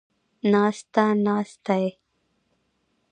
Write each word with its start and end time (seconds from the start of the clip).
ناسته، 0.51 1.03
ناستې 1.25 1.85